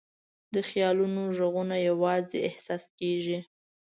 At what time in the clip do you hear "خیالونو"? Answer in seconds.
0.69-1.21